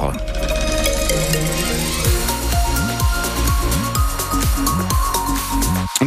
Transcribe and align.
heures. 0.00 0.39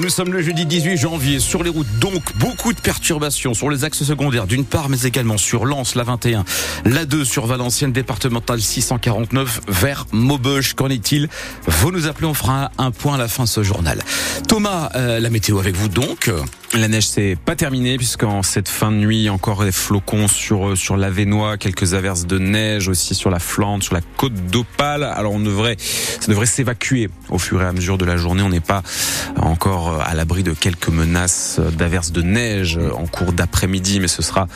Nous 0.03 0.09
sommes 0.09 0.33
le 0.33 0.41
jeudi 0.41 0.65
18 0.65 0.97
janvier 0.97 1.39
sur 1.39 1.63
les 1.63 1.69
routes, 1.69 1.87
donc 1.99 2.35
beaucoup 2.35 2.73
de 2.73 2.79
perturbations 2.81 3.53
sur 3.53 3.69
les 3.69 3.85
axes 3.85 4.03
secondaires 4.03 4.47
d'une 4.47 4.65
part, 4.65 4.89
mais 4.89 5.03
également 5.03 5.37
sur 5.37 5.63
Lens, 5.63 5.95
la 5.95 6.03
21, 6.03 6.43
la 6.83 7.05
2 7.05 7.23
sur 7.23 7.45
Valenciennes, 7.45 7.93
départementale 7.93 8.59
649 8.59 9.61
vers 9.69 10.05
Maubeuge. 10.11 10.73
Qu'en 10.73 10.89
est-il? 10.89 11.29
Vous 11.67 11.93
nous 11.93 12.05
appelez, 12.05 12.27
on 12.27 12.33
fera 12.33 12.69
un 12.77 12.91
point 12.91 13.15
à 13.15 13.17
la 13.17 13.29
fin 13.29 13.43
de 13.43 13.47
ce 13.49 13.63
journal. 13.63 14.03
Thomas, 14.49 14.89
euh, 14.95 15.21
la 15.21 15.29
météo 15.29 15.57
avec 15.59 15.73
vous 15.73 15.87
donc 15.87 16.29
la 16.75 16.87
neige 16.87 17.07
c'est 17.07 17.37
pas 17.45 17.55
terminé 17.55 17.97
puisqu'en 17.97 18.41
cette 18.41 18.67
fin 18.67 18.91
de 18.91 18.97
nuit 18.97 19.29
encore 19.29 19.63
des 19.63 19.71
flocons 19.71 20.27
sur 20.27 20.69
euh, 20.69 20.75
sur 20.75 20.97
l'Avenois, 20.97 21.57
quelques 21.57 21.93
averses 21.93 22.25
de 22.25 22.39
neige 22.39 22.87
aussi 22.87 23.13
sur 23.13 23.29
la 23.29 23.37
Flandre, 23.37 23.83
sur 23.83 23.93
la 23.93 24.01
côte 24.17 24.33
d'Opale. 24.33 25.03
Alors 25.03 25.33
on 25.33 25.39
devrait 25.39 25.77
ça 26.23 26.31
devrait 26.31 26.45
s'évacuer 26.45 27.09
au 27.29 27.37
fur 27.37 27.61
et 27.61 27.65
à 27.65 27.73
mesure 27.73 27.97
de 27.97 28.05
la 28.05 28.15
journée. 28.15 28.43
On 28.43 28.49
n'est 28.49 28.61
pas 28.61 28.81
encore 29.35 29.89
euh, 29.89 29.99
à 30.05 30.15
l'abri 30.15 30.41
de 30.41 30.53
quelques 30.53 30.87
menaces 30.87 31.59
d'averses 31.77 32.13
de 32.13 32.21
neige 32.21 32.79
en 32.95 33.05
cours 33.07 33.33
d'après-midi, 33.33 33.99
mais 33.99 34.07
ce 34.07 34.21
sera 34.21 34.47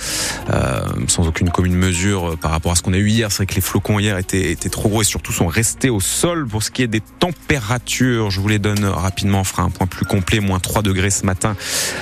euh, 0.50 0.80
sans 1.10 1.28
aucune 1.28 1.50
commune 1.50 1.76
mesure 1.76 2.38
par 2.38 2.52
rapport 2.52 2.72
à 2.72 2.76
ce 2.76 2.82
qu'on 2.82 2.94
a 2.94 2.98
eu 2.98 3.10
hier. 3.10 3.32
C'est 3.32 3.40
vrai 3.40 3.46
que 3.48 3.56
les 3.56 3.62
flocons 3.62 4.00
hier 4.00 4.18
étaient, 4.18 4.56
trop 4.70 4.88
gros 4.88 5.02
et 5.02 5.06
surtout 5.06 5.34
sont 5.34 5.48
restés 5.48 5.90
au 5.90 6.00
sol. 6.00 6.48
Pour 6.48 6.64
ce 6.64 6.72
qui 6.72 6.84
est 6.84 6.88
des 6.88 7.02
températures, 7.20 8.32
je 8.32 8.40
vous 8.40 8.48
les 8.48 8.60
donne 8.60 8.86
rapidement. 8.86 9.42
On 9.42 9.44
fera 9.44 9.64
un 9.64 9.70
point 9.70 9.88
plus 9.88 10.06
complet. 10.06 10.40
Moins 10.40 10.60
3 10.60 10.84
degrés 10.84 11.10
ce 11.10 11.26
matin 11.26 11.58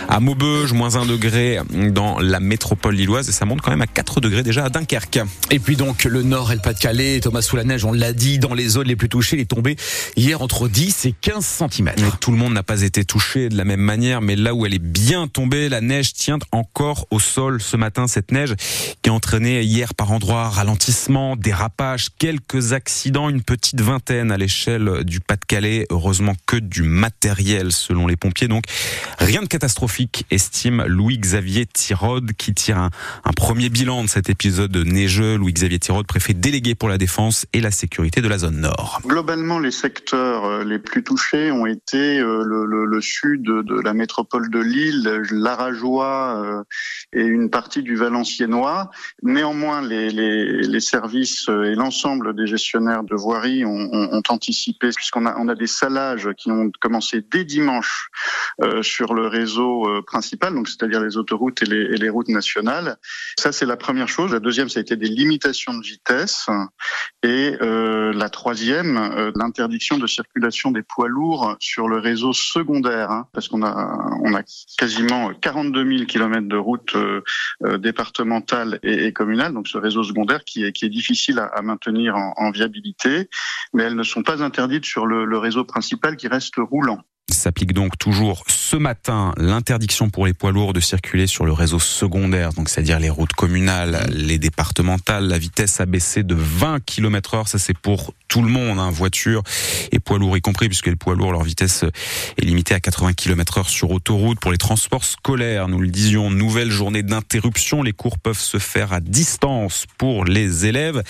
à 0.09 0.19
Maubeuge, 0.19 0.73
moins 0.73 0.95
1 0.95 1.07
degré 1.07 1.59
dans 1.89 2.19
la 2.19 2.39
métropole 2.39 2.93
lilloise 2.93 3.29
et 3.29 3.31
ça 3.31 3.45
monte 3.45 3.61
quand 3.61 3.71
même 3.71 3.81
à 3.81 3.87
4 3.87 4.21
degrés 4.21 4.43
déjà 4.43 4.65
à 4.65 4.69
Dunkerque. 4.69 5.21
Et 5.49 5.57
puis 5.57 5.75
donc 5.75 6.03
le 6.03 6.21
nord 6.21 6.51
et 6.51 6.55
le 6.55 6.61
Pas-de-Calais, 6.61 7.19
Thomas 7.21 7.41
sous 7.41 7.55
la 7.55 7.63
neige, 7.63 7.83
on 7.83 7.93
l'a 7.93 8.13
dit, 8.13 8.37
dans 8.37 8.53
les 8.53 8.67
zones 8.67 8.87
les 8.87 8.95
plus 8.95 9.09
touchées, 9.09 9.45
tombé 9.55 9.77
hier 10.17 10.41
entre 10.41 10.67
10 10.67 11.05
et 11.05 11.13
15 11.13 11.45
cm. 11.45 11.91
tout 12.19 12.31
le 12.31 12.37
monde 12.37 12.53
n'a 12.53 12.63
pas 12.63 12.81
été 12.81 13.05
touché 13.05 13.49
de 13.49 13.55
la 13.55 13.63
même 13.63 13.79
manière, 13.79 14.21
mais 14.21 14.35
là 14.35 14.53
où 14.53 14.65
elle 14.65 14.73
est 14.73 14.79
bien 14.79 15.27
tombée, 15.27 15.69
la 15.69 15.81
neige 15.81 16.13
tient 16.13 16.39
encore 16.51 17.07
au 17.09 17.19
sol 17.19 17.61
ce 17.61 17.77
matin, 17.77 18.07
cette 18.07 18.31
neige 18.31 18.53
qui 19.01 19.09
a 19.09 19.13
entraîné 19.13 19.63
hier 19.63 19.93
par 19.93 20.11
endroits 20.11 20.49
ralentissement, 20.49 21.35
dérapage, 21.35 22.09
quelques 22.17 22.73
accidents, 22.73 23.29
une 23.29 23.41
petite 23.41 23.79
vingtaine 23.79 24.31
à 24.31 24.37
l'échelle 24.37 25.03
du 25.05 25.21
Pas-de-Calais, 25.21 25.85
heureusement 25.89 26.33
que 26.45 26.57
du 26.57 26.83
matériel 26.83 27.71
selon 27.71 28.07
les 28.07 28.17
pompiers, 28.17 28.47
donc 28.47 28.65
rien 29.19 29.41
de 29.41 29.47
catastrophique 29.47 30.25
estime 30.31 30.83
Louis-Xavier 30.83 31.65
Tirode, 31.65 32.33
qui 32.33 32.53
tire 32.53 32.77
un, 32.77 32.89
premier 33.35 33.69
bilan 33.69 34.03
de 34.03 34.09
cet 34.09 34.29
épisode 34.29 34.75
neigeux. 34.75 35.35
Louis-Xavier 35.37 35.79
Tirode, 35.79 36.07
préfet 36.07 36.33
délégué 36.33 36.75
pour 36.75 36.89
la 36.89 36.97
défense 36.97 37.45
et 37.53 37.61
la 37.61 37.71
sécurité 37.71 38.21
de 38.21 38.27
la 38.27 38.37
zone 38.39 38.59
nord. 38.59 39.01
Globalement, 39.05 39.44
les 39.45 39.71
secteurs 39.71 40.45
euh, 40.45 40.63
les 40.63 40.79
plus 40.79 41.03
touchés 41.03 41.51
ont 41.51 41.65
été 41.65 42.19
euh, 42.19 42.43
le, 42.43 43.01
sud 43.01 43.43
de 43.43 43.81
la 43.81 43.93
métropole 43.93 44.49
de 44.49 44.59
Lille, 44.59 45.21
l'Arajois 45.31 46.41
euh, 46.43 46.63
et 47.13 47.23
une 47.23 47.49
partie 47.49 47.83
du 47.83 47.95
Valenciennois. 47.95 48.89
Néanmoins, 49.21 49.81
les, 49.81 50.79
services 50.79 51.47
et 51.47 51.75
l'ensemble 51.75 52.35
des 52.35 52.47
gestionnaires 52.47 53.03
de 53.03 53.15
voirie 53.15 53.65
ont, 53.65 54.21
anticipé, 54.29 54.89
puisqu'on 54.95 55.25
a, 55.25 55.55
des 55.55 55.67
salages 55.67 56.29
qui 56.37 56.51
ont 56.51 56.71
commencé 56.81 57.21
dès 57.31 57.43
dimanche 57.43 58.09
sur 58.81 59.13
le 59.13 59.27
réseau 59.27 59.87
principales, 60.05 60.53
donc 60.53 60.67
c'est-à-dire 60.67 61.01
les 61.01 61.17
autoroutes 61.17 61.61
et 61.63 61.65
les, 61.65 62.09
routes 62.09 62.29
nationales. 62.29 62.97
Ça, 63.37 63.51
c'est 63.51 63.65
la 63.65 63.77
première 63.77 64.07
chose. 64.07 64.31
La 64.31 64.39
deuxième, 64.39 64.69
ça 64.69 64.79
a 64.79 64.81
été 64.81 64.95
des 64.95 65.07
limitations 65.07 65.73
de 65.73 65.83
vitesse. 65.83 66.47
Et 67.23 67.55
la 67.59 68.29
troisième, 68.29 69.31
l'interdiction 69.35 69.97
de 69.97 70.07
circulation 70.07 70.71
des 70.71 70.81
poids 70.81 71.07
lourds 71.07 71.55
sur 71.59 71.87
le 71.87 71.99
réseau 71.99 72.33
secondaire, 72.33 73.11
hein, 73.11 73.27
parce 73.33 73.47
qu'on 73.47 73.63
a, 73.63 74.17
on 74.23 74.33
a 74.33 74.41
quasiment 74.77 75.33
42 75.33 75.97
000 75.97 76.05
kilomètres 76.05 76.47
de 76.47 76.57
routes 76.57 76.95
départementales 77.61 78.79
et, 78.83 79.11
communales, 79.13 79.53
donc 79.53 79.67
ce 79.67 79.77
réseau 79.77 80.03
secondaire 80.03 80.43
qui 80.43 80.63
est, 80.63 80.71
qui 80.71 80.85
est 80.85 80.89
difficile 80.89 81.39
à, 81.39 81.61
maintenir 81.61 82.15
en, 82.15 82.51
viabilité, 82.51 83.29
mais 83.73 83.83
elles 83.83 83.95
ne 83.95 84.03
sont 84.03 84.23
pas 84.23 84.43
interdites 84.43 84.85
sur 84.85 85.05
le 85.05 85.37
réseau 85.37 85.63
principal 85.65 86.15
qui 86.15 86.27
reste 86.27 86.55
roulant 86.57 87.01
s'applique 87.33 87.73
donc 87.73 87.97
toujours 87.97 88.43
ce 88.47 88.75
matin 88.75 89.33
l'interdiction 89.37 90.09
pour 90.09 90.25
les 90.25 90.33
poids 90.33 90.51
lourds 90.51 90.73
de 90.73 90.79
circuler 90.79 91.27
sur 91.27 91.45
le 91.45 91.53
réseau 91.53 91.79
secondaire, 91.79 92.53
donc 92.53 92.69
c'est-à-dire 92.69 92.99
les 92.99 93.09
routes 93.09 93.33
communales, 93.33 94.07
les 94.11 94.37
départementales. 94.37 95.27
La 95.27 95.37
vitesse 95.37 95.79
a 95.79 95.85
baissé 95.85 96.23
de 96.23 96.35
20 96.35 96.83
km 96.85 97.35
heure, 97.35 97.47
ça 97.47 97.59
c'est 97.59 97.77
pour 97.77 98.13
tout 98.27 98.41
le 98.41 98.49
monde, 98.49 98.79
hein, 98.79 98.89
voiture 98.89 99.43
et 99.91 99.99
poids 99.99 100.17
lourds 100.17 100.37
y 100.37 100.41
compris, 100.41 100.67
puisque 100.67 100.87
les 100.87 100.95
poids 100.95 101.15
lourds, 101.15 101.31
leur 101.31 101.43
vitesse 101.43 101.83
est 101.83 102.45
limitée 102.45 102.73
à 102.73 102.79
80 102.79 103.13
km 103.13 103.59
heure 103.59 103.69
sur 103.69 103.91
autoroute. 103.91 104.39
Pour 104.39 104.51
les 104.51 104.57
transports 104.57 105.05
scolaires, 105.05 105.67
nous 105.67 105.79
le 105.79 105.87
disions, 105.87 106.29
nouvelle 106.29 106.71
journée 106.71 107.03
d'interruption. 107.03 107.83
Les 107.83 107.93
cours 107.93 108.17
peuvent 108.17 108.39
se 108.39 108.57
faire 108.57 108.93
à 108.93 108.99
distance 108.99 109.85
pour 109.97 110.25
les 110.25 110.65
élèves. 110.65 111.03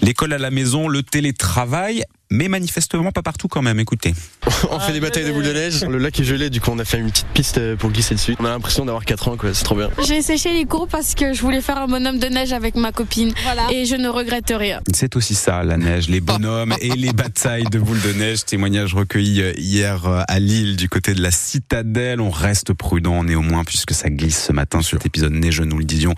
L'école 0.00 0.32
à 0.32 0.38
la 0.38 0.50
maison, 0.50 0.88
le 0.88 1.02
télétravail 1.02 2.04
mais 2.34 2.48
manifestement 2.48 3.12
pas 3.12 3.22
partout 3.22 3.48
quand 3.48 3.62
même. 3.62 3.78
Écoutez. 3.78 4.12
on 4.70 4.80
fait 4.80 4.92
des 4.92 5.00
batailles 5.00 5.24
de 5.24 5.32
boules 5.32 5.44
de 5.44 5.52
neige. 5.52 5.84
Le 5.84 5.98
lac 5.98 6.18
est 6.18 6.24
gelé, 6.24 6.50
du 6.50 6.60
coup 6.60 6.70
on 6.72 6.78
a 6.78 6.84
fait 6.84 6.98
une 6.98 7.10
petite 7.10 7.26
piste 7.28 7.58
euh, 7.58 7.76
pour 7.76 7.90
glisser 7.90 8.14
dessus. 8.14 8.36
On 8.40 8.44
a 8.44 8.50
l'impression 8.50 8.84
d'avoir 8.84 9.04
4 9.04 9.28
ans, 9.28 9.36
quoi. 9.36 9.54
C'est 9.54 9.64
trop 9.64 9.76
bien. 9.76 9.88
J'ai 10.06 10.20
séché 10.20 10.52
les 10.52 10.64
cours 10.64 10.88
parce 10.88 11.14
que 11.14 11.32
je 11.32 11.40
voulais 11.40 11.60
faire 11.60 11.78
un 11.78 11.86
bonhomme 11.86 12.18
de 12.18 12.26
neige 12.26 12.52
avec 12.52 12.74
ma 12.74 12.92
copine. 12.92 13.32
Voilà. 13.44 13.68
Et 13.70 13.86
je 13.86 13.94
ne 13.94 14.08
regrette 14.08 14.52
rien. 14.54 14.80
C'est 14.92 15.16
aussi 15.16 15.34
ça, 15.34 15.62
la 15.62 15.76
neige, 15.76 16.08
les 16.08 16.20
bonhommes 16.20 16.74
et 16.80 16.90
les 16.90 17.12
batailles 17.12 17.64
de 17.64 17.78
boules 17.78 18.00
de 18.00 18.12
neige. 18.12 18.44
Témoignage 18.44 18.94
recueilli 18.94 19.40
euh, 19.40 19.52
hier 19.56 20.06
euh, 20.06 20.22
à 20.26 20.40
Lille, 20.40 20.76
du 20.76 20.88
côté 20.88 21.14
de 21.14 21.22
la 21.22 21.30
citadelle. 21.30 22.20
On 22.20 22.30
reste 22.30 22.72
prudent 22.72 23.22
néanmoins 23.22 23.64
puisque 23.64 23.94
ça 23.94 24.10
glisse 24.10 24.44
ce 24.46 24.52
matin. 24.52 24.82
Cet 24.82 25.06
épisode 25.06 25.32
neigeux, 25.32 25.64
nous 25.64 25.78
le 25.78 25.84
disions, 25.84 26.14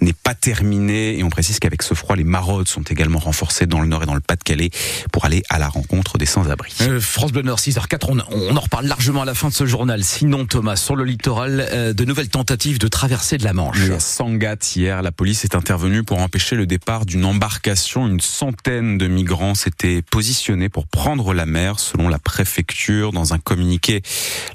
n'est 0.00 0.14
pas 0.14 0.34
terminé. 0.34 1.18
Et 1.18 1.24
on 1.24 1.30
précise 1.30 1.58
qu'avec 1.58 1.82
ce 1.82 1.94
froid, 1.94 2.16
les 2.16 2.24
maraudes 2.24 2.68
sont 2.68 2.82
également 2.82 3.18
renforcées 3.18 3.66
dans 3.66 3.80
le 3.80 3.86
nord 3.86 4.02
et 4.02 4.06
dans 4.06 4.14
le 4.14 4.20
Pas-de-Calais 4.20 4.70
pour 5.12 5.24
aller 5.24 5.42
à 5.50 5.57
la 5.58 5.68
rencontre 5.68 6.18
des 6.18 6.26
sans-abri. 6.26 6.74
Euh, 6.82 7.00
France 7.00 7.32
Bleu 7.32 7.42
Nord 7.42 7.58
6h04, 7.58 8.22
on, 8.30 8.56
en 8.56 8.60
reparle 8.60 8.86
largement 8.86 9.22
à 9.22 9.24
la 9.24 9.34
fin 9.34 9.48
de 9.48 9.54
ce 9.54 9.66
journal. 9.66 10.04
Sinon, 10.04 10.46
Thomas, 10.46 10.76
sur 10.76 10.96
le 10.96 11.04
littoral, 11.04 11.66
euh, 11.72 11.92
de 11.92 12.04
nouvelles 12.04 12.28
tentatives 12.28 12.78
de 12.78 12.88
traversée 12.88 13.38
de 13.38 13.44
la 13.44 13.52
Manche. 13.52 13.90
À 13.90 14.00
Sangat, 14.00 14.56
hier, 14.76 15.02
la 15.02 15.12
police 15.12 15.44
est 15.44 15.54
intervenue 15.54 16.02
pour 16.02 16.20
empêcher 16.20 16.56
le 16.56 16.66
départ 16.66 17.06
d'une 17.06 17.24
embarcation. 17.24 18.06
Une 18.06 18.20
centaine 18.20 18.98
de 18.98 19.06
migrants 19.06 19.54
s'étaient 19.54 20.02
positionnés 20.02 20.68
pour 20.68 20.86
prendre 20.86 21.34
la 21.34 21.46
mer, 21.46 21.80
selon 21.80 22.08
la 22.08 22.18
préfecture. 22.18 23.12
Dans 23.12 23.34
un 23.34 23.38
communiqué, 23.38 24.02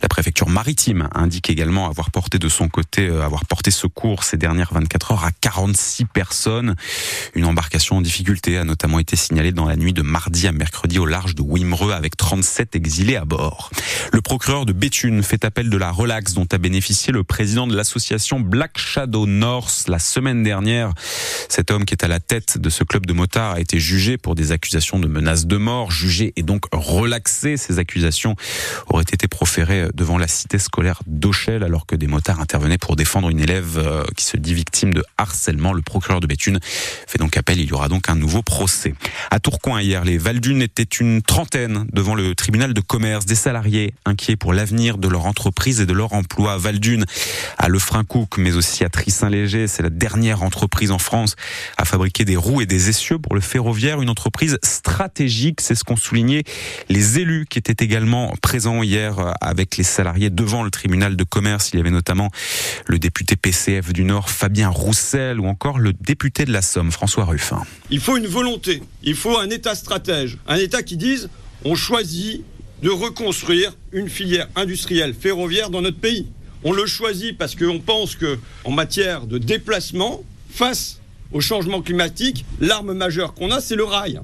la 0.02 0.08
préfecture 0.08 0.50
maritime 0.50 1.10
indique 1.14 1.50
également 1.50 1.88
avoir 1.88 2.12
porté 2.12 2.40
de 2.40 2.50
son 2.50 2.68
côté, 2.68 3.08
euh, 3.08 3.24
avoir 3.24 3.46
porté 3.46 3.72
secours 3.72 4.24
ces 4.24 4.38
dernières 4.38 4.74
24 4.74 5.12
heures 5.12 5.26
à 5.26 5.32
46 5.32 6.06
personnes. 6.06 6.76
Une 7.36 7.46
embarcation 7.46 7.98
en 7.98 8.02
difficulté 8.02 8.58
a 8.58 8.64
notamment 8.64 9.00
été 9.00 9.16
signalée 9.16 9.52
dans 9.52 9.66
la 9.66 9.76
nuit 9.76 9.94
de 9.94 10.02
mardi 10.02 10.48
à 10.48 10.52
mercredi 10.52 10.83
au 10.98 11.06
large 11.06 11.34
de 11.34 11.42
Wimereux 11.42 11.92
avec 11.92 12.18
37 12.18 12.76
exilés 12.76 13.16
à 13.16 13.26
bord. 13.26 13.72
Le 14.12 14.22
procureur 14.22 14.66
de 14.66 14.74
Béthune 14.74 15.24
fait 15.24 15.44
appel 15.44 15.70
de 15.70 15.78
la 15.78 15.92
relaxe 15.92 16.34
dont 16.34 16.48
a 16.52 16.58
bénéficié 16.58 17.12
le 17.12 17.24
président 17.24 17.66
de 17.66 17.76
l'association 17.76 18.40
Black 18.40 18.78
Shadow 18.78 19.26
North 19.26 19.86
la 19.88 19.98
semaine 19.98 20.44
dernière. 20.44 20.94
Cet 21.50 21.72
homme 21.72 21.86
qui 21.86 21.94
est 21.94 22.04
à 22.04 22.08
la 22.08 22.20
tête 22.20 22.58
de 22.60 22.70
ce 22.70 22.84
club 22.84 23.06
de 23.06 23.14
motards 23.14 23.54
a 23.54 23.60
été 23.60 23.80
jugé 23.80 24.18
pour 24.18 24.36
des 24.36 24.52
accusations 24.52 25.00
de 25.00 25.08
menaces 25.08 25.48
de 25.48 25.58
mort, 25.58 25.90
jugé 25.90 26.34
et 26.36 26.44
donc 26.44 26.66
relaxé. 26.72 27.58
Ces 27.58 27.80
accusations 27.80 28.36
auraient 28.88 29.04
été 29.04 29.28
proférées 29.28 29.88
devant 29.94 30.18
la 30.18 30.28
cité 30.28 30.60
scolaire 30.60 31.02
d'Auchel 31.08 31.64
alors 31.64 31.86
que 31.88 31.96
des 31.96 32.08
motards 32.08 32.40
intervenaient 32.40 32.78
pour 32.78 32.96
défendre 32.96 33.30
une 33.30 33.40
élève 33.40 33.78
euh, 33.78 34.04
qui 34.16 34.26
se 34.26 34.38
dit 34.38 34.54
victime 34.54 34.94
de 34.94 35.04
harcèlement. 35.18 35.74
Le 35.74 35.82
procureur 35.82 36.20
de 36.20 36.28
Béthune 36.28 36.60
fait 37.08 37.18
donc 37.18 37.36
appel. 37.38 37.60
Il 37.60 37.70
y 37.70 37.74
aura 37.74 37.88
donc 37.88 38.10
un 38.10 38.16
nouveau 38.16 38.44
procès. 38.44 38.94
À 39.32 39.40
Tourcoing 39.40 39.82
hier, 39.82 40.04
les 40.04 40.18
Valdunes 40.18 40.62
étaient 40.82 40.98
une 40.98 41.22
trentaine 41.22 41.86
devant 41.94 42.16
le 42.16 42.36
tribunal 42.36 42.74
de 42.74 42.82
commerce, 42.82 43.26
des 43.26 43.36
salariés 43.36 43.94
inquiets 44.06 44.36
pour 44.36 44.54
l'avenir 44.54 44.98
de 44.98 45.08
leur 45.08 45.26
entreprise 45.26 45.82
et 45.82 45.86
de 45.86 45.94
leur 45.94 46.14
emploi. 46.14 46.58
Valdune, 46.58 47.06
à 47.58 47.70
Lefrancouc, 47.70 48.38
mais 48.38 48.56
aussi 48.56 48.84
à 48.84 48.90
Trissin-Léger, 48.90 49.68
c'est 49.68 49.84
la 49.84 49.90
dernière 49.90 50.44
entreprise 50.44 50.92
en 50.92 50.98
France 50.98 51.36
à 51.78 51.86
fabriquer 51.86 52.26
des 52.26 52.36
roues 52.36 52.62
et 52.62 52.66
des 52.66 52.90
essieux 52.90 53.20
pour 53.20 53.36
le 53.36 53.42
ferroviaire, 53.42 54.02
une 54.02 54.10
entreprise 54.10 54.58
stratégique, 54.64 55.62
c'est 55.62 55.76
ce 55.76 55.84
qu'ont 55.84 55.96
souligné 55.96 56.44
les 56.90 57.20
élus 57.20 57.46
qui 57.50 57.60
étaient 57.60 57.84
également 57.84 58.34
présents 58.42 58.82
hier 58.82 59.34
avec 59.42 59.78
les 59.78 59.84
salariés 59.84 60.30
devant 60.30 60.64
le 60.64 60.72
tribunal 60.72 61.16
de 61.16 61.24
commerce. 61.24 61.72
Il 61.74 61.78
y 61.78 61.80
avait 61.80 61.92
notamment 61.92 62.32
le 62.88 63.00
député 63.00 63.36
PCF 63.36 63.94
du 63.94 64.04
Nord, 64.04 64.30
Fabien 64.30 64.70
Roussel, 64.70 65.40
ou 65.40 65.48
encore 65.48 65.80
le 65.80 65.94
député 65.94 66.46
de 66.46 66.52
la 66.52 66.62
Somme, 66.62 66.92
François 66.92 67.26
Ruffin. 67.26 67.62
Il 67.90 68.00
faut 68.00 68.18
une 68.18 68.28
volonté, 68.28 68.82
il 69.04 69.16
faut 69.16 69.38
un 69.38 69.50
État 69.50 69.76
stratège, 69.76 70.38
un 70.48 70.58
État 70.64 70.84
qui 70.84 70.98
dise 70.98 71.30
on 71.66 71.76
choisit 71.76 72.44
de 72.82 72.90
reconstruire 72.90 73.74
une 73.92 74.10
filière 74.10 74.50
industrielle 74.56 75.14
ferroviaire 75.14 75.70
dans 75.70 75.82
notre 75.82 76.00
pays. 76.00 76.28
On 76.64 76.72
le 76.72 76.86
choisit 76.86 77.38
parce 77.38 77.56
qu'on 77.56 77.80
pense 77.80 78.16
que, 78.16 78.40
en 78.64 78.72
matière 78.72 79.28
de 79.28 79.38
déplacement, 79.38 80.24
face 80.50 81.00
au 81.32 81.42
changement 81.42 81.82
climatique, 81.82 82.46
l'arme 82.60 82.94
majeure 82.94 83.34
qu'on 83.34 83.52
a, 83.52 83.62
c'est 83.62 83.76
le 83.76 83.84
rail. 83.84 84.20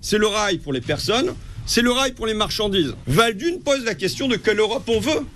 c'est 0.00 0.18
le 0.18 0.26
rail 0.26 0.58
pour 0.58 0.72
les 0.72 0.80
personnes, 0.80 1.34
c'est 1.64 1.82
le 1.82 1.92
rail 1.92 2.12
pour 2.12 2.26
les 2.26 2.34
marchandises. 2.34 2.94
Valdune 3.06 3.60
pose 3.60 3.84
la 3.84 3.94
question 3.94 4.26
de 4.26 4.36
quelle 4.36 4.58
Europe 4.58 4.84
on 4.88 5.00
veut. 5.00 5.26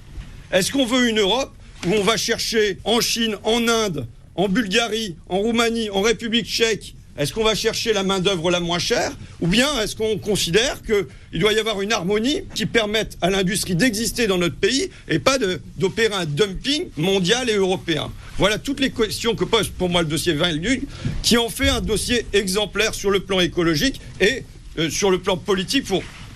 Est-ce 0.52 0.73
qu'on 0.73 0.85
veut 0.85 1.09
une 1.09 1.20
Europe 1.20 1.55
où 1.87 1.93
on 1.93 2.02
va 2.02 2.17
chercher 2.17 2.79
en 2.85 3.00
Chine, 3.00 3.37
en 3.44 3.69
Inde, 3.69 4.06
en 4.35 4.49
Bulgarie, 4.49 5.17
en 5.29 5.38
Roumanie, 5.38 5.88
en 5.91 6.02
République 6.02 6.47
tchèque, 6.47 6.96
est-ce 7.19 7.33
qu'on 7.33 7.45
va 7.45 7.55
chercher 7.55 7.93
la 7.93 8.03
main-d'œuvre 8.03 8.51
la 8.51 8.61
moins 8.61 8.79
chère 8.79 9.13
Ou 9.41 9.47
bien 9.47 9.81
est-ce 9.81 9.97
qu'on 9.97 10.19
considère 10.19 10.83
qu'il 10.83 11.41
doit 11.41 11.53
y 11.53 11.59
avoir 11.59 11.81
une 11.81 11.93
harmonie 11.93 12.43
qui 12.55 12.67
permette 12.67 13.17
à 13.23 13.31
l'industrie 13.31 13.75
d'exister 13.75 14.27
dans 14.27 14.39
notre 14.39 14.57
pays 14.57 14.91
et 15.09 15.19
pas 15.19 15.39
d'opérer 15.79 16.15
un 16.15 16.27
dumping 16.27 16.89
mondial 16.97 17.49
et 17.49 17.55
européen? 17.55 18.11
Voilà 18.39 18.59
toutes 18.59 18.81
les 18.81 18.91
questions 18.91 19.35
que 19.35 19.45
pose 19.45 19.69
pour 19.69 19.89
moi 19.89 20.03
le 20.03 20.09
dossier 20.09 20.35
Valdune, 20.35 20.83
qui 21.23 21.39
en 21.39 21.49
fait 21.49 21.69
un 21.69 21.81
dossier 21.81 22.27
exemplaire 22.33 22.95
sur 22.95 23.11
le 23.11 23.21
plan 23.21 23.41
écologique 23.41 24.01
et 24.21 24.45
euh, 24.79 24.91
sur 24.91 25.11
le 25.11 25.19
plan 25.19 25.39
politique 25.39 25.87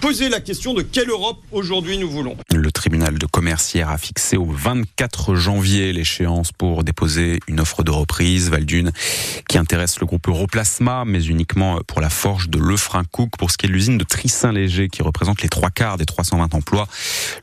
poser 0.00 0.31
la 0.31 0.41
question 0.41 0.73
de 0.73 0.81
quelle 0.81 1.11
Europe 1.11 1.38
aujourd'hui 1.52 1.99
nous 1.99 2.11
voulons. 2.11 2.35
Le 2.55 2.73
tribunal 2.73 3.19
de 3.19 3.26
commerce 3.26 3.75
hier 3.75 3.88
a 3.91 3.99
fixé 3.99 4.38
au 4.38 4.47
24 4.47 5.35
janvier 5.35 5.93
l'échéance 5.93 6.52
pour 6.52 6.85
déposer 6.85 7.38
une 7.49 7.61
offre 7.61 7.82
de 7.82 7.91
reprise 7.91 8.49
Valdune 8.49 8.93
qui 9.47 9.58
intéresse 9.58 10.00
le 10.00 10.06
groupe 10.06 10.26
Europlasma 10.29 11.05
mais 11.06 11.23
uniquement 11.23 11.81
pour 11.87 12.00
la 12.00 12.08
forge 12.08 12.49
de 12.49 12.58
Lefrancouc 12.58 13.31
pour 13.38 13.50
ce 13.50 13.58
qui 13.58 13.67
est 13.67 13.69
de 13.69 13.75
l'usine 13.75 13.99
de 13.99 14.05
Trissin-Léger 14.05 14.88
qui 14.88 15.02
représente 15.02 15.43
les 15.43 15.50
trois 15.50 15.70
quarts 15.70 15.99
des 15.99 16.06
320 16.06 16.55
emplois. 16.55 16.88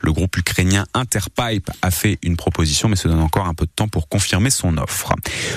Le 0.00 0.12
groupe 0.12 0.36
ukrainien 0.36 0.84
Interpipe 0.94 1.70
a 1.82 1.90
fait 1.92 2.18
une 2.22 2.36
proposition 2.36 2.88
mais 2.88 2.96
se 2.96 3.06
donne 3.06 3.20
encore 3.20 3.46
un 3.46 3.54
peu 3.54 3.66
de 3.66 3.72
temps 3.74 3.88
pour 3.88 4.08
confirmer 4.08 4.50
son 4.50 4.78
offre. 4.78 5.12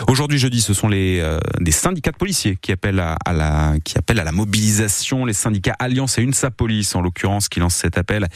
Aujourd'hui 0.08 0.38
jeudi, 0.38 0.62
ce 0.62 0.76
sont 0.76 0.88
les 0.88 1.20
euh, 1.20 1.40
des 1.60 1.72
syndicats 1.72 2.12
de 2.12 2.18
policiers 2.18 2.60
qui 2.62 2.72
appellent 2.72 3.00
à, 3.00 3.34
la 3.34 3.74
qui 3.84 3.98
appellent 3.98 4.20
à 4.20 4.24
la 4.24 4.32
mobilisation, 4.32 5.26
les 5.26 5.34
syndicats 5.34 5.76
Alliance 5.80 6.20
et 6.20 6.22
UNSA 6.22 6.52
Police 6.52 6.91
en 6.96 7.02
l'occurrence, 7.02 7.50
qui 7.50 7.60
lance 7.60 7.76
cet 7.76 7.98
appel 7.98 8.28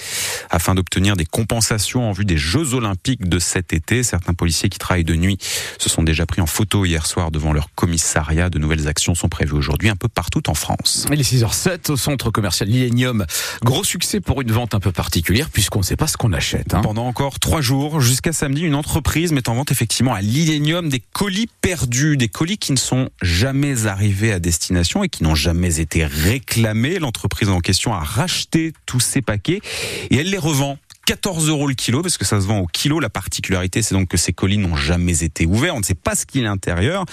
afin 0.49 0.75
d'obtenir 0.75 1.15
des 1.15 1.25
compensations 1.25 2.09
en 2.09 2.11
vue 2.11 2.25
des 2.25 2.37
Jeux 2.37 2.73
Olympiques 2.73 3.27
de 3.27 3.39
cet 3.39 3.73
été. 3.73 4.03
Certains 4.03 4.33
policiers 4.33 4.69
qui 4.69 4.79
travaillent 4.79 5.03
de 5.03 5.15
nuit 5.15 5.37
se 5.77 5.89
sont 5.89 6.03
déjà 6.03 6.25
pris 6.25 6.41
en 6.41 6.45
photo 6.45 6.85
hier 6.85 7.05
soir 7.05 7.31
devant 7.31 7.53
leur 7.53 7.69
commissariat. 7.75 8.49
De 8.49 8.59
nouvelles 8.59 8.87
actions 8.87 9.15
sont 9.15 9.29
prévues 9.29 9.53
aujourd'hui 9.53 9.89
un 9.89 9.95
peu 9.95 10.07
partout 10.07 10.49
en 10.49 10.53
France. 10.53 11.05
Il 11.11 11.19
est 11.19 11.33
6h07 11.33 11.91
au 11.91 11.97
centre 11.97 12.31
commercial 12.31 12.69
Millennium. 12.69 13.25
Gros 13.63 13.83
succès 13.83 14.19
pour 14.19 14.41
une 14.41 14.51
vente 14.51 14.75
un 14.75 14.79
peu 14.79 14.91
particulière 14.91 15.49
puisqu'on 15.49 15.79
ne 15.79 15.85
sait 15.85 15.95
pas 15.95 16.07
ce 16.07 16.17
qu'on 16.17 16.33
achète. 16.33 16.73
Hein. 16.73 16.81
Pendant 16.81 17.05
encore 17.05 17.39
trois 17.39 17.61
jours, 17.61 18.01
jusqu'à 18.01 18.33
samedi, 18.33 18.61
une 18.61 18.75
entreprise 18.75 19.31
met 19.31 19.47
en 19.49 19.55
vente 19.55 19.71
effectivement 19.71 20.13
à 20.13 20.21
l'Illénium 20.21 20.89
des 20.89 21.01
colis 21.13 21.49
perdus, 21.61 22.17
des 22.17 22.27
colis 22.27 22.57
qui 22.57 22.71
ne 22.71 22.77
sont 22.77 23.09
jamais 23.21 23.87
arrivés 23.87 24.31
à 24.31 24.39
destination 24.39 25.03
et 25.03 25.09
qui 25.09 25.23
n'ont 25.23 25.35
jamais 25.35 25.79
été 25.79 26.05
réclamés. 26.05 26.99
L'entreprise 26.99 27.49
en 27.49 27.59
question 27.59 27.93
a 27.93 27.99
racheté 27.99 28.44
tous 28.85 28.99
ces 28.99 29.21
paquets 29.21 29.61
et 30.09 30.17
elle 30.17 30.29
les 30.29 30.37
revend 30.37 30.77
14 31.05 31.49
euros 31.49 31.67
le 31.67 31.75
kilo 31.75 32.01
parce 32.01 32.17
que 32.17 32.25
ça 32.25 32.41
se 32.41 32.47
vend 32.47 32.59
au 32.59 32.67
kilo. 32.67 32.99
La 32.99 33.09
particularité, 33.09 33.81
c'est 33.81 33.93
donc 33.93 34.07
que 34.09 34.17
ces 34.17 34.33
colis 34.33 34.57
n'ont 34.57 34.75
jamais 34.75 35.23
été 35.23 35.45
ouverts. 35.45 35.75
On 35.75 35.79
ne 35.79 35.85
sait 35.85 35.93
pas 35.93 36.15
ce 36.15 36.25
qu'il 36.25 36.41
y 36.41 36.45
a 36.45 36.47
à 36.47 36.51
l'intérieur. 36.51 37.05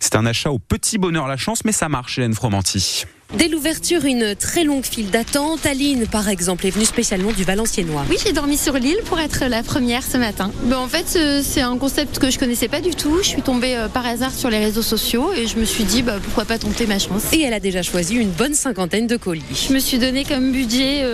C'est 0.00 0.16
un 0.16 0.26
achat 0.26 0.50
au 0.50 0.58
petit 0.58 0.98
bonheur 0.98 1.26
la 1.26 1.36
chance, 1.36 1.64
mais 1.64 1.72
ça 1.72 1.88
marche, 1.88 2.18
Hélène 2.18 2.34
Fromanti. 2.34 3.04
Dès 3.36 3.48
l'ouverture, 3.48 4.06
une 4.06 4.34
très 4.34 4.64
longue 4.64 4.86
file 4.86 5.10
d'attente. 5.10 5.66
Aline, 5.66 6.06
par 6.06 6.30
exemple, 6.30 6.66
est 6.66 6.70
venue 6.70 6.86
spécialement 6.86 7.30
du 7.30 7.44
Valenciennois. 7.44 8.06
Oui, 8.08 8.16
j'ai 8.24 8.32
dormi 8.32 8.56
sur 8.56 8.72
l'île 8.72 9.00
pour 9.04 9.20
être 9.20 9.44
la 9.50 9.62
première 9.62 10.02
ce 10.02 10.16
matin. 10.16 10.50
Ben, 10.62 10.78
en 10.78 10.88
fait, 10.88 11.14
euh, 11.16 11.42
c'est 11.44 11.60
un 11.60 11.76
concept 11.76 12.18
que 12.18 12.30
je 12.30 12.38
connaissais 12.38 12.68
pas 12.68 12.80
du 12.80 12.92
tout. 12.92 13.18
Je 13.20 13.28
suis 13.28 13.42
tombée 13.42 13.76
euh, 13.76 13.88
par 13.88 14.06
hasard 14.06 14.32
sur 14.32 14.48
les 14.48 14.56
réseaux 14.56 14.80
sociaux 14.80 15.30
et 15.36 15.46
je 15.46 15.58
me 15.58 15.66
suis 15.66 15.84
dit 15.84 16.00
bah, 16.02 16.14
pourquoi 16.24 16.46
pas 16.46 16.56
tenter 16.56 16.86
ma 16.86 16.98
chance. 16.98 17.24
Et 17.34 17.42
elle 17.42 17.52
a 17.52 17.60
déjà 17.60 17.82
choisi 17.82 18.14
une 18.14 18.30
bonne 18.30 18.54
cinquantaine 18.54 19.06
de 19.06 19.18
colis. 19.18 19.42
Je 19.52 19.74
me 19.74 19.78
suis 19.78 19.98
donné 19.98 20.24
comme 20.24 20.50
budget 20.50 21.04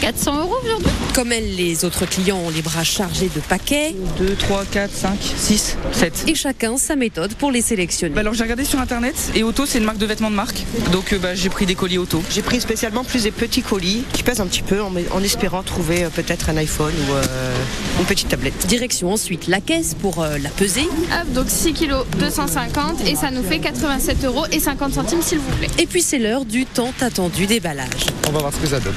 400 0.00 0.36
euh, 0.36 0.40
euros 0.40 0.56
aujourd'hui. 0.64 0.88
Comme 1.14 1.30
elle, 1.30 1.56
les 1.56 1.84
autres 1.84 2.06
clients 2.06 2.38
ont 2.38 2.50
les 2.50 2.62
bras 2.62 2.84
chargés 2.84 3.28
de 3.34 3.40
paquets. 3.40 3.94
2, 4.18 4.34
3, 4.34 4.64
4, 4.64 4.90
5, 4.90 5.18
6, 5.20 5.76
7. 5.92 6.24
Et 6.26 6.34
chacun 6.34 6.78
sa 6.78 6.96
méthode 6.96 7.34
pour 7.34 7.52
les 7.52 7.60
sélectionner. 7.60 8.14
Bah 8.14 8.22
alors 8.22 8.32
j'ai 8.32 8.44
regardé 8.44 8.64
sur 8.64 8.80
internet 8.80 9.14
et 9.34 9.42
Auto 9.42 9.66
c'est 9.66 9.78
une 9.78 9.84
marque 9.84 9.98
de 9.98 10.06
vêtements 10.06 10.30
de 10.30 10.36
marque. 10.36 10.64
Donc 10.90 11.14
bah, 11.20 11.33
j'ai 11.34 11.48
pris 11.48 11.66
des 11.66 11.74
colis 11.74 11.98
auto. 11.98 12.22
J'ai 12.30 12.42
pris 12.42 12.60
spécialement 12.60 13.04
plus 13.04 13.24
des 13.24 13.30
petits 13.30 13.62
colis 13.62 14.04
qui 14.12 14.22
pèsent 14.22 14.40
un 14.40 14.46
petit 14.46 14.62
peu 14.62 14.80
en, 14.82 15.22
espérant 15.22 15.62
trouver 15.62 16.04
euh, 16.04 16.08
peut-être 16.08 16.50
un 16.50 16.56
iPhone 16.56 16.92
ou 17.08 17.12
euh, 17.12 17.54
une 17.98 18.06
petite 18.06 18.28
tablette. 18.28 18.66
Direction 18.66 19.12
ensuite 19.12 19.46
la 19.46 19.60
caisse 19.60 19.94
pour 19.94 20.22
euh, 20.22 20.38
la 20.38 20.50
peser. 20.50 20.88
donc 21.34 21.46
6 21.48 21.72
kg 21.74 21.94
250 22.18 23.06
et 23.06 23.16
ça 23.16 23.30
nous 23.30 23.42
fait 23.42 23.58
87 23.58 24.24
euros 24.24 24.44
et 24.52 24.60
50 24.60 24.94
centimes 24.94 25.22
s'il 25.22 25.38
vous 25.38 25.56
plaît. 25.56 25.68
Et 25.78 25.86
puis 25.86 26.02
c'est 26.02 26.18
l'heure 26.18 26.44
du 26.44 26.66
temps 26.66 26.92
attendu 27.00 27.46
déballage. 27.46 28.06
On 28.28 28.32
va 28.32 28.40
voir 28.40 28.52
ce 28.52 28.58
que 28.58 28.66
ça 28.66 28.80
donne. 28.80 28.94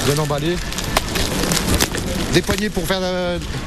Je 0.00 0.06
viens 0.06 0.14
d'emballer 0.14 0.56
des 2.34 2.42
poignées 2.42 2.70
pour 2.70 2.86
faire, 2.86 3.00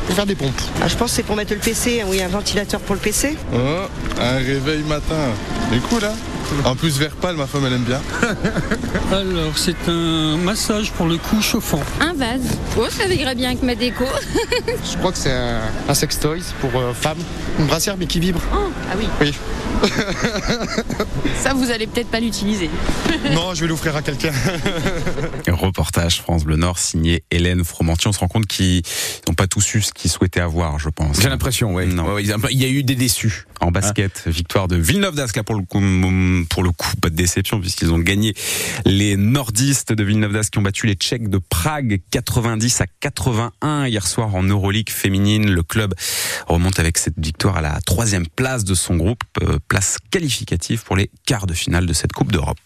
pour 0.07 0.16
faire 0.16 0.25
des 0.25 0.34
pompes. 0.34 0.60
Ah, 0.81 0.88
je 0.88 0.96
pense 0.96 1.12
que 1.12 1.18
c'est 1.18 1.24
pour 1.24 1.36
mettre 1.36 1.54
le 1.54 1.60
PC, 1.60 2.04
oui, 2.07 2.19
un 2.24 2.28
ventilateur 2.28 2.80
pour 2.80 2.96
le 2.96 3.02
PC. 3.02 3.38
Oh, 3.54 3.57
un 4.19 4.38
réveil 4.38 4.81
matin. 4.81 5.34
C'est 5.71 5.79
cool, 5.89 6.03
hein 6.06 6.13
en 6.63 6.75
plus, 6.75 6.97
vert 6.97 7.12
pâle, 7.12 7.35
ma 7.35 7.47
femme, 7.47 7.63
elle 7.65 7.73
aime 7.73 7.83
bien. 7.83 8.01
Alors, 9.12 9.57
c'est 9.57 9.75
un 9.88 10.38
massage 10.38 10.91
pour 10.91 11.07
le 11.07 11.17
cou 11.17 11.41
chauffant. 11.41 11.81
Un 12.00 12.13
vase. 12.13 12.57
Oh, 12.77 12.85
ça 12.89 13.07
irait 13.07 13.35
bien 13.35 13.50
avec 13.50 13.63
ma 13.63 13.75
déco. 13.75 14.06
Je 14.67 14.97
crois 14.97 15.12
que 15.12 15.17
c'est 15.17 15.31
un, 15.31 15.62
un 15.88 15.94
sextoy 15.94 16.41
pour 16.62 16.69
euh, 16.79 16.94
femme. 16.94 17.17
Une 17.59 17.65
brassière, 17.65 17.95
mais 17.97 18.06
qui 18.06 18.19
vibre. 18.19 18.41
Oh, 18.53 18.69
ah 18.89 18.95
oui. 18.97 19.07
Oui. 19.21 19.33
Ça, 21.42 21.54
vous 21.54 21.72
allez 21.72 21.88
peut-être 21.88 22.10
pas 22.10 22.19
l'utiliser. 22.19 22.69
non, 23.33 23.54
je 23.54 23.62
vais 23.62 23.68
l'offrir 23.68 23.95
à 23.95 24.01
quelqu'un. 24.01 24.31
Reportage 25.48 26.22
France 26.22 26.44
Bleu 26.44 26.56
Nord 26.56 26.80
signé 26.80 27.24
Hélène 27.31 27.63
Fromanti. 27.63 28.07
On 28.07 28.12
se 28.12 28.19
rend 28.19 28.27
compte 28.27 28.48
qu'ils 28.48 28.81
n'ont 29.27 29.33
pas 29.33 29.48
tous 29.48 29.75
eu 29.75 29.81
ce 29.81 29.94
qu'ils 29.94 30.12
souhaitaient 30.12 30.42
avoir, 30.42 30.80
je 30.80 30.89
pense. 30.89 31.22
J'ai 31.22 31.30
l'impression, 31.30 31.74
oui. 31.75 31.86
il 32.51 32.62
y 32.62 32.66
a 32.66 32.69
eu 32.69 32.83
des 32.83 32.95
déçus. 32.95 33.45
En 33.62 33.72
basket, 33.72 34.24
victoire 34.27 34.68
de 34.68 34.75
Villeneuve 34.75 35.16
d'Ascq, 35.16 35.42
pour 35.44 35.56
le 35.56 35.62
coup, 35.62 35.81
pour 36.50 36.62
le 36.62 36.71
coup, 36.71 36.89
pas 37.01 37.10
de 37.10 37.16
déception 37.16 37.60
puisqu'ils 37.60 37.92
ont 37.92 38.00
gagné 38.00 38.33
les 38.86 39.16
nordistes 39.16 39.94
de 39.94 40.04
Villeneuve 40.04 40.33
d'Ascq 40.33 40.54
qui 40.54 40.60
ont 40.60 40.62
battu 40.62 40.88
les 40.88 40.94
Tchèques 40.94 41.30
de 41.30 41.38
Prague 41.38 42.01
90 42.12 42.81
à 42.81 42.86
81 43.00 43.88
hier 43.88 44.06
soir 44.06 44.36
en 44.36 44.44
Euroleague 44.44 44.89
féminine. 44.89 45.50
Le 45.50 45.63
club 45.63 45.94
remonte 46.48 46.80
avec 46.80 46.98
cette 46.98 47.18
victoire 47.18 47.57
à 47.57 47.62
la 47.62 47.80
troisième 47.86 48.28
place 48.28 48.63
de 48.63 48.75
son 48.75 48.98
groupe, 48.98 49.24
place 49.67 49.97
qualificative 50.12 50.83
pour 50.83 50.95
les 50.95 51.09
quarts 51.25 51.47
de 51.47 51.53
finale 51.53 51.85
de 51.85 51.94
cette 51.94 52.13
Coupe 52.13 52.31
d'Europe. 52.31 52.59